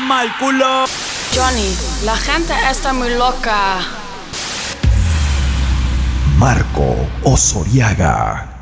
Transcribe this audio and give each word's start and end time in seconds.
mama 0.00 0.24
el 0.24 0.36
culo. 0.36 0.84
Johnny, 1.34 1.74
la 2.04 2.16
gente 2.16 2.52
está 2.70 2.92
muy 2.92 3.14
loca. 3.14 3.78
Marco 6.38 6.96
Osoriaga. 7.24 8.55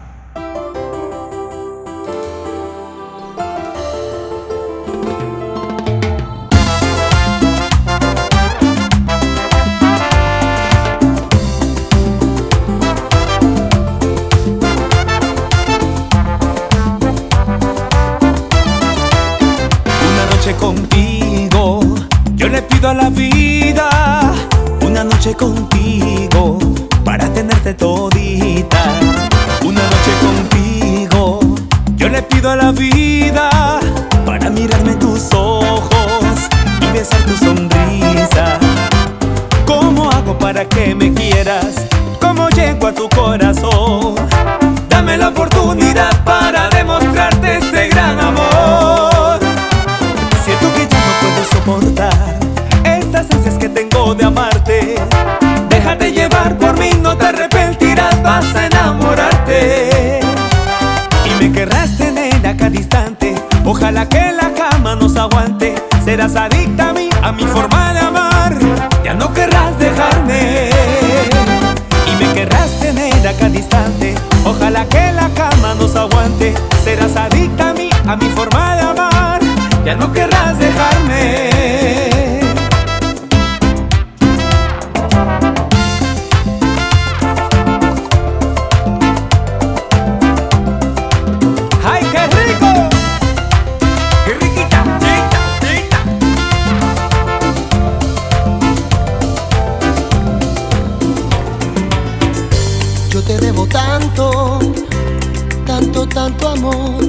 Tanto 106.14 106.48
amor 106.48 107.02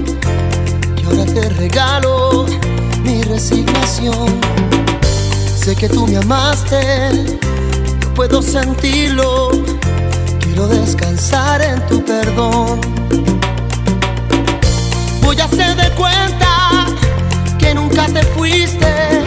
y 0.97 1.05
ahora 1.05 1.25
te 1.25 1.47
regalo 1.49 2.45
mi 3.03 3.21
resignación. 3.21 4.41
Sé 5.55 5.75
que 5.75 5.87
tú 5.87 6.07
me 6.07 6.17
amaste, 6.17 7.37
puedo 8.15 8.41
sentirlo, 8.41 9.51
quiero 10.39 10.67
descansar 10.67 11.61
en 11.61 11.85
tu 11.85 12.03
perdón. 12.03 12.81
Voy 15.21 15.39
a 15.39 15.45
hacer 15.45 15.75
de 15.75 15.89
cuenta 15.91 16.87
que 17.59 17.75
nunca 17.75 18.07
te 18.07 18.23
fuiste, 18.23 19.23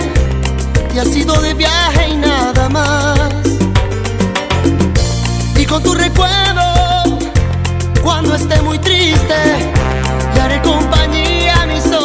te 0.92 1.00
has 1.00 1.14
ido 1.14 1.40
de 1.40 1.54
viaje 1.54 2.08
y 2.08 2.16
nada 2.16 2.68
más. 2.68 3.20
Y 5.56 5.64
con 5.64 5.82
tu 5.84 5.94
recuerdo 5.94 6.67
cuando 8.20 8.34
esté 8.34 8.60
muy 8.62 8.76
triste 8.80 9.36
y 10.34 10.38
haré 10.40 10.60
compañía 10.62 11.62
a 11.62 11.66
mi 11.66 11.80
soledad. 11.80 12.02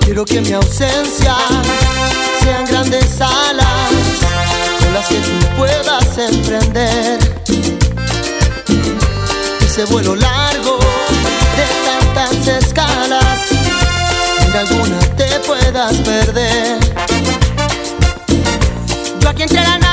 Quiero 0.00 0.24
que 0.24 0.40
mi 0.40 0.52
ausencia 0.52 1.36
sean 2.42 2.64
grandes 2.64 3.20
alas 3.20 3.90
con 4.80 4.94
las 4.94 5.06
que 5.06 5.16
tú 5.16 5.32
puedas 5.58 6.16
emprender 6.16 7.18
ese 9.66 9.84
vuelo 9.84 10.16
largo 10.16 10.78
de 11.58 11.66
tantas 11.84 12.64
escalas 12.64 13.50
en 14.46 14.56
alguna 14.56 14.98
te 15.14 15.26
puedas 15.40 15.92
perder. 15.96 16.78
Yo 19.20 19.28
aquí 19.28 19.42
entre 19.42 19.62
la 19.62 19.83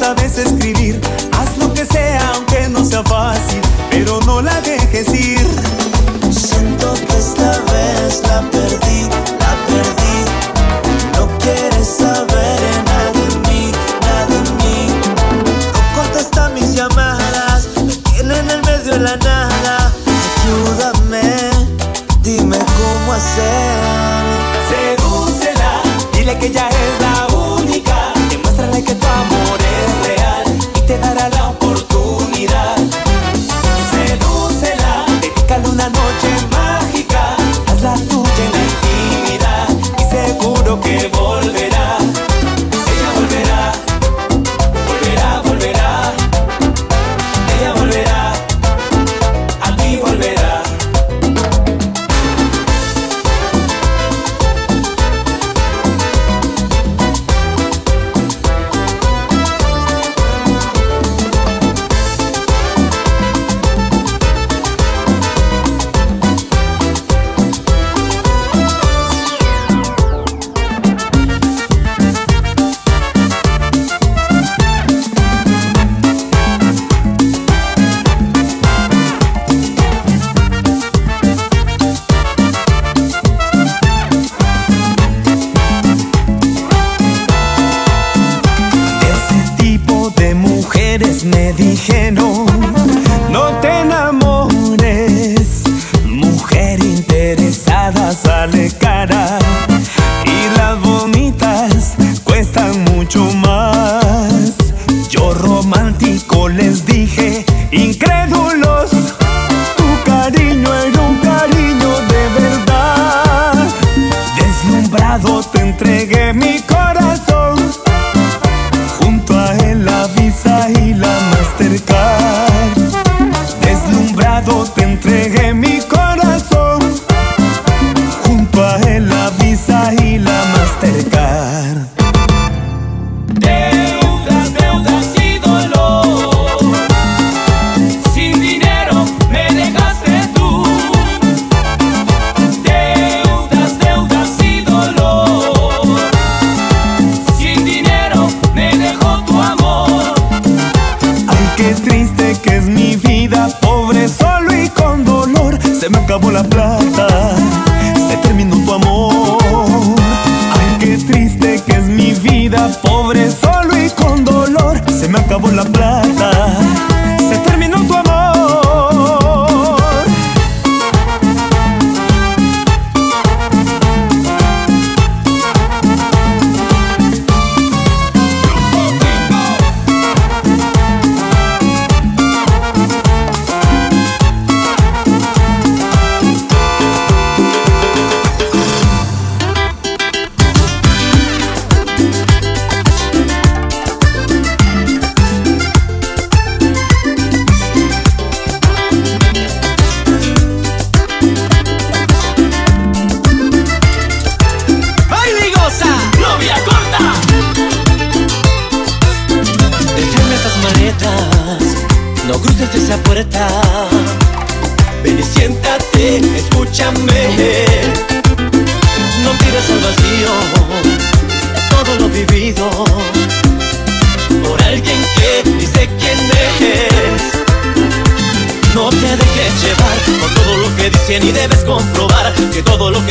sabes 0.00 0.38
escribir. 0.38 0.99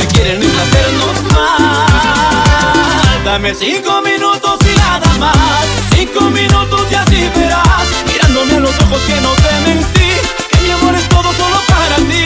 que 0.00 0.06
quieren 0.06 0.42
es 0.42 0.56
hacernos 0.56 1.16
mal. 1.34 1.84
Dame 3.24 3.54
cinco 3.54 4.00
minutos 4.02 4.58
y 4.64 4.74
nada 4.78 5.08
más. 5.18 5.66
Cinco 5.94 6.22
minutos 6.30 6.82
y 6.90 6.94
así 6.94 7.30
verás. 7.36 7.86
Mirándome 8.06 8.54
a 8.56 8.60
los 8.60 8.78
ojos 8.80 9.00
que 9.06 9.20
no 9.20 9.32
te 9.44 9.52
mentí. 9.68 10.10
Que 10.50 10.58
mi 10.62 10.70
amor 10.70 10.94
es 10.94 11.08
todo 11.08 11.32
solo 11.34 11.60
para 11.68 11.96
ti. 11.96 12.24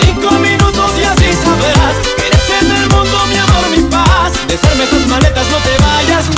Cinco 0.00 0.30
minutos 0.38 0.90
y 1.00 1.04
así 1.04 1.32
sabrás. 1.42 1.96
Que 2.16 2.26
eres 2.28 2.46
en 2.60 2.70
el 2.76 2.88
mundo 2.88 3.26
mi 3.26 3.36
amor, 3.36 3.68
mi 3.74 3.82
paz. 3.90 4.32
Desarme 4.46 4.84
esas 4.84 5.06
maletas, 5.06 5.46
no 5.50 5.58
te 5.58 5.76
vayas 5.84 6.37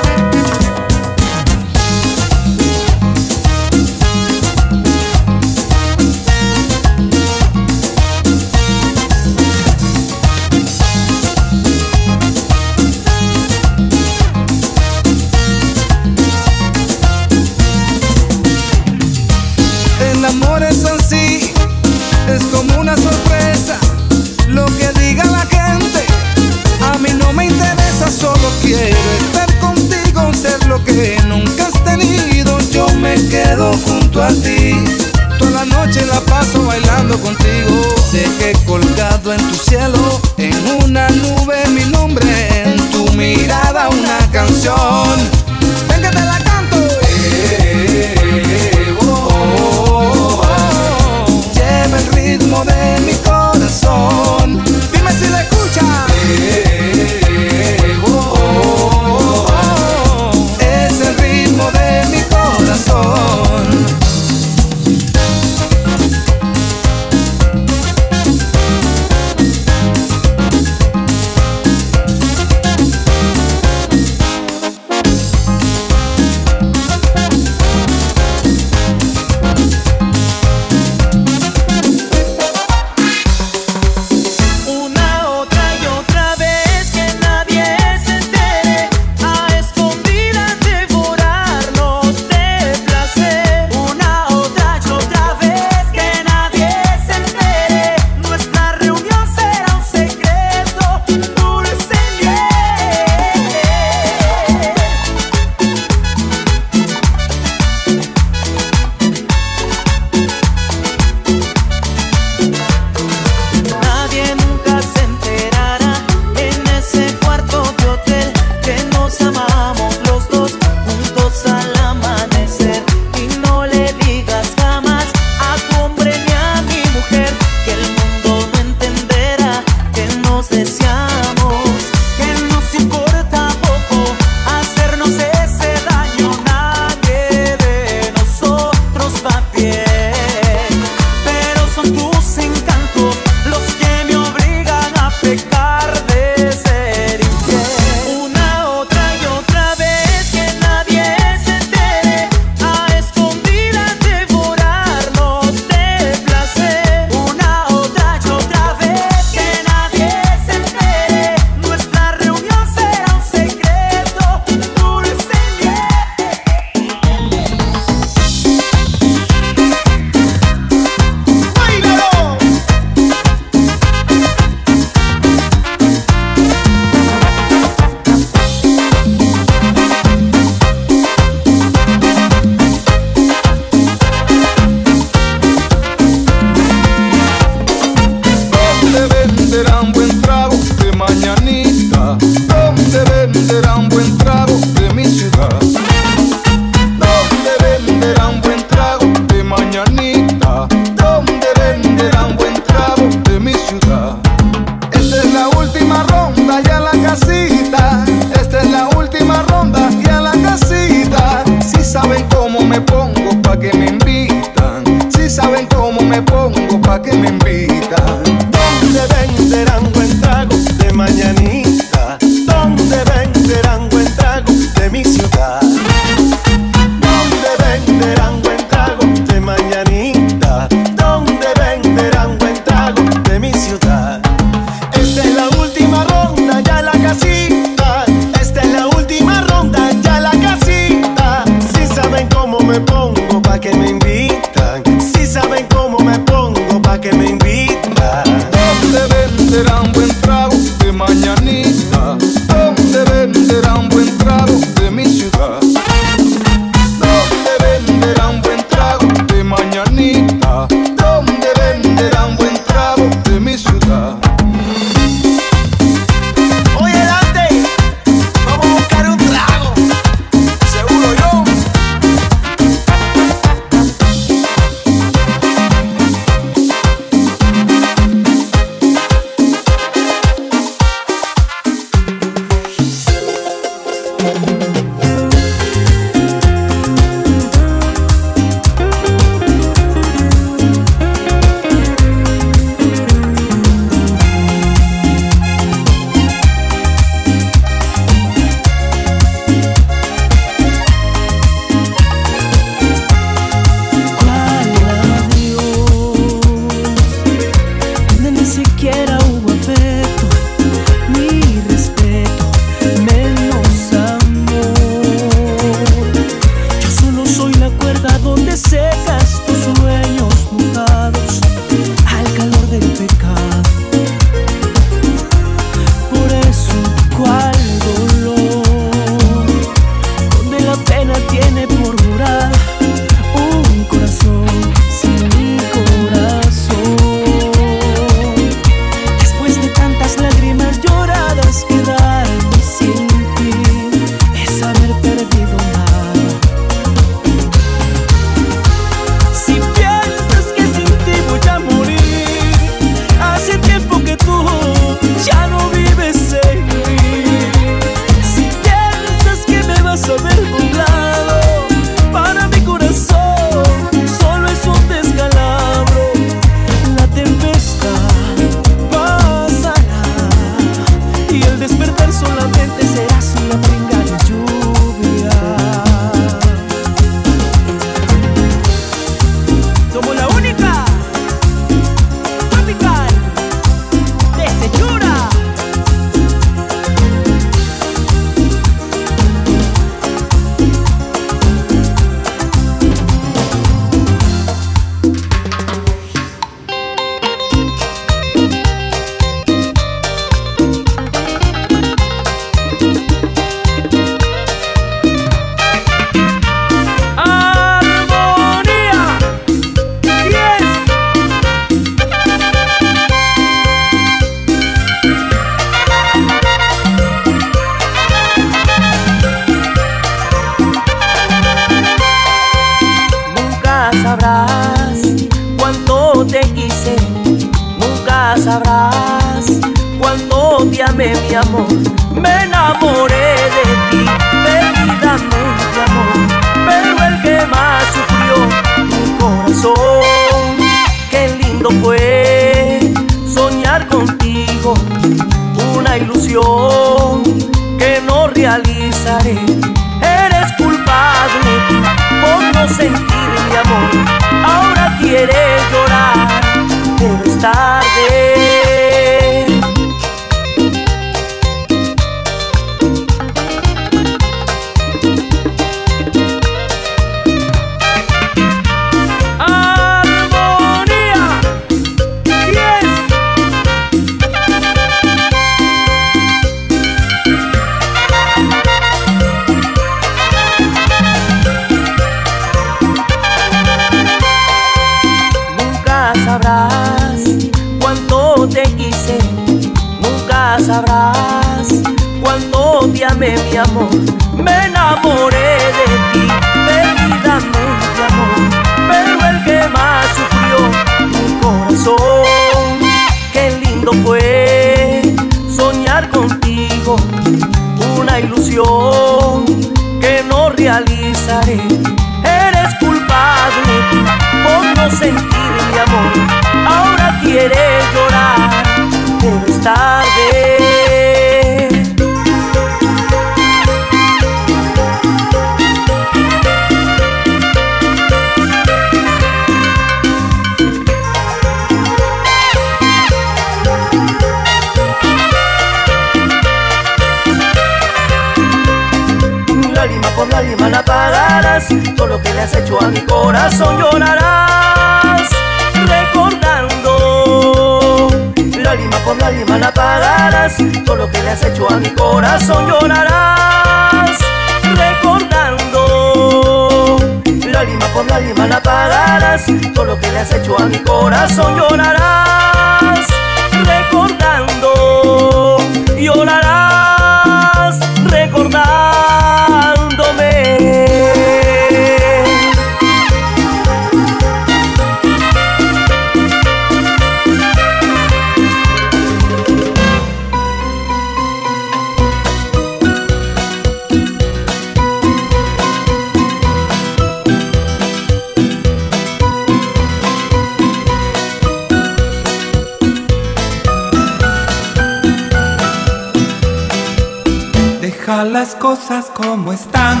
las 598.40 598.54
cosas 598.54 599.06
como 599.06 599.52
están, 599.52 600.00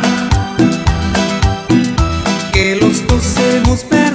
que 2.52 2.76
los 2.76 3.04
dos 3.08 3.36
hemos 3.36 3.82
perdido. 3.82 4.07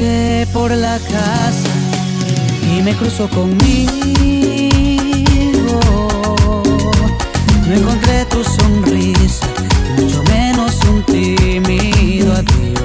busqué 0.00 0.46
por 0.52 0.70
la 0.70 0.98
casa 0.98 1.68
y 2.74 2.82
me 2.82 2.94
cruzó 2.94 3.28
conmigo. 3.28 3.90
No 7.66 7.74
encontré 7.74 8.24
tu 8.26 8.42
sonrisa, 8.42 9.46
mucho 9.96 10.22
menos 10.24 10.76
un 10.84 11.02
tímido 11.04 12.32
adiós. 12.32 12.79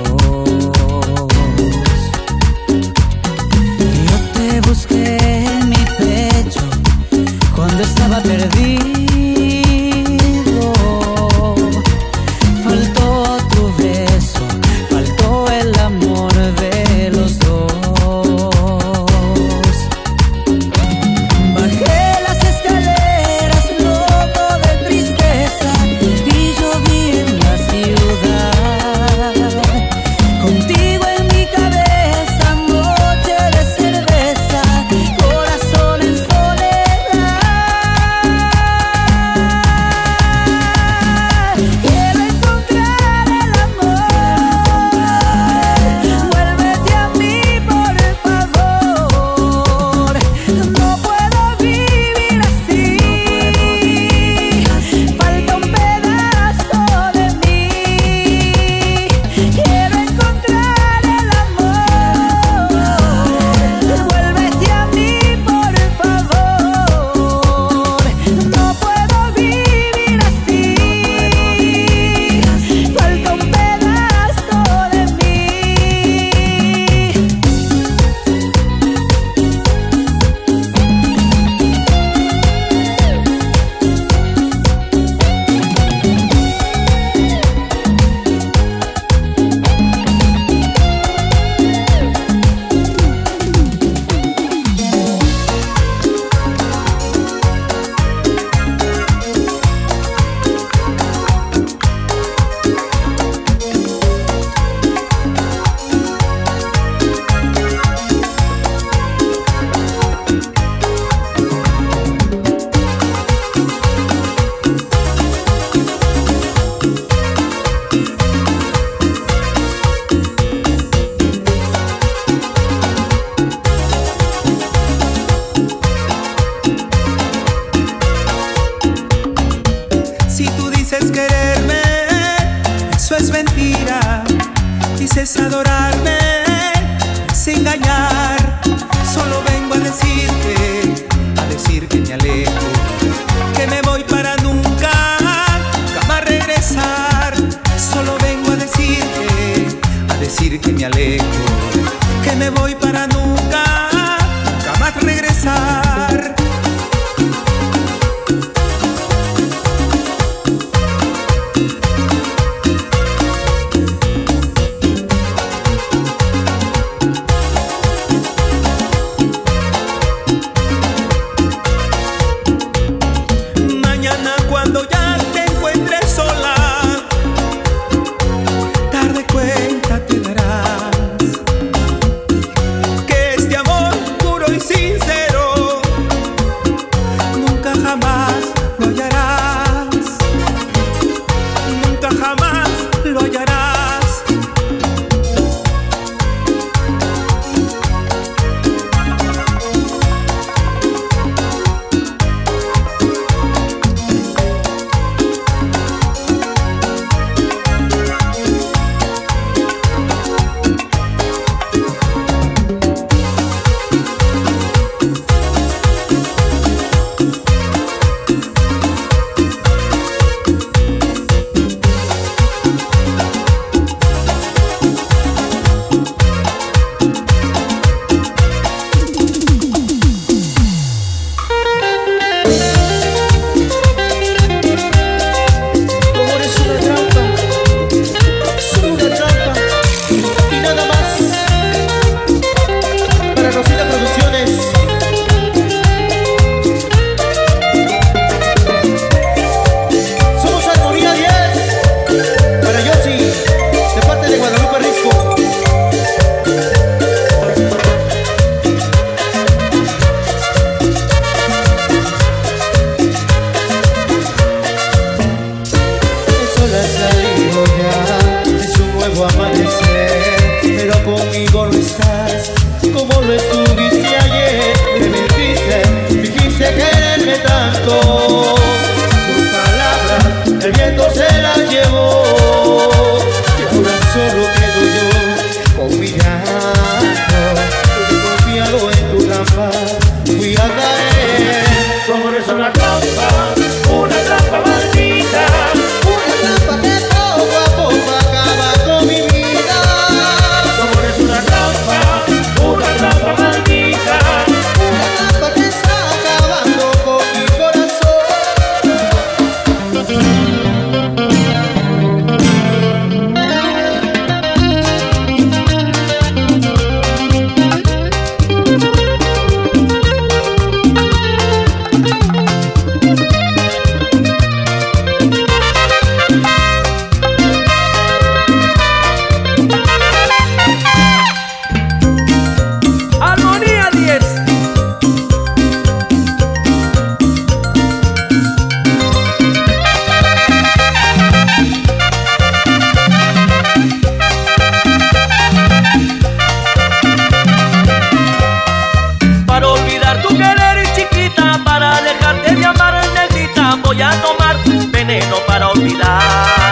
Veneno 355.05 355.37
para 355.45 355.69
olvidar. 355.69 356.64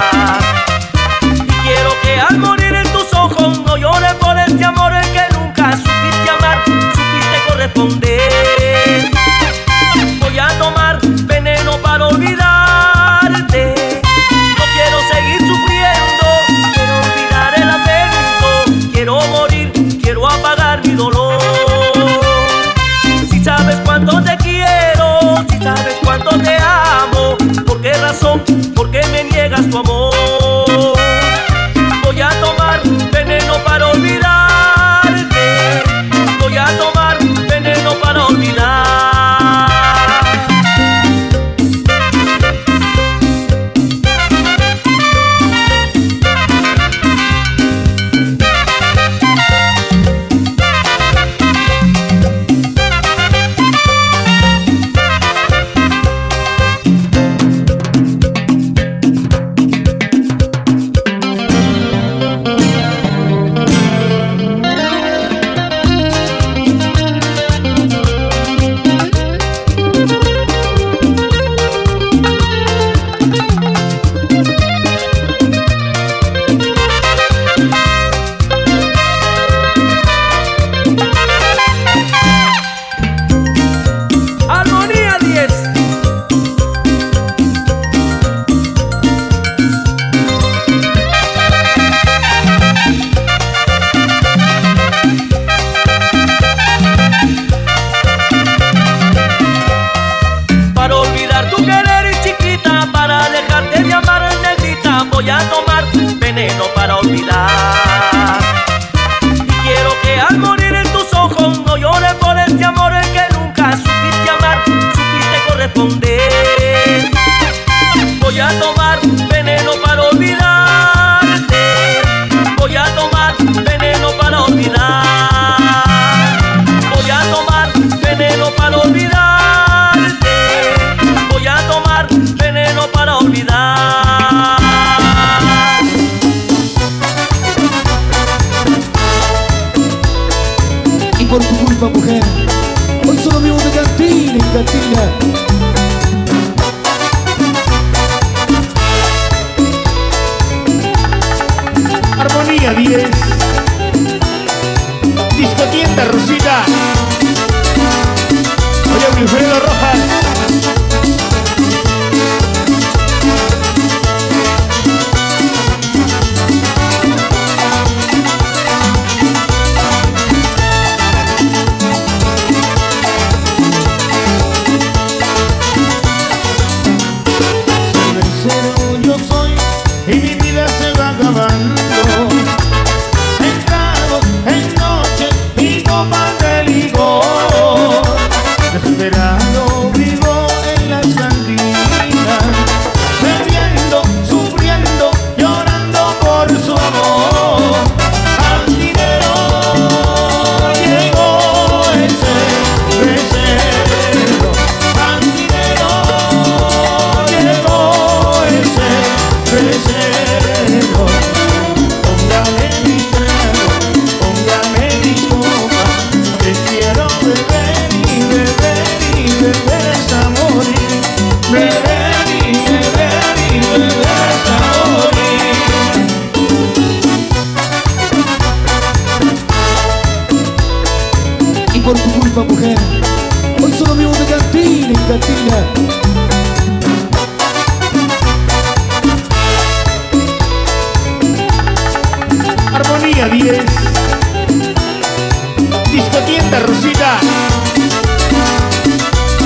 Discotienda 246.54 246.60
Rosita. 246.60 247.20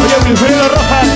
Oye, 0.03 0.27
Wilfredo 0.27 0.67
Rojas. 0.67 1.09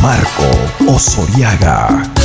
Marco 0.00 0.46
Osoriaga. 0.86 2.21